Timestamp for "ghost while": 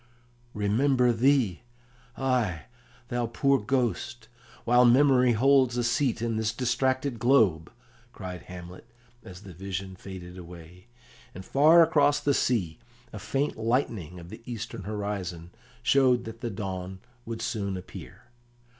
3.59-4.83